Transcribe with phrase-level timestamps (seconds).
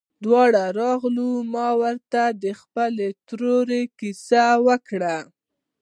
[0.23, 5.17] دواړه ورغلو ما ورته د خپلې تورې كيسه وكړه.